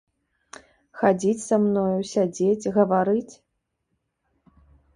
[1.01, 3.33] Хадзіць са мною, сядзець, гаварыць?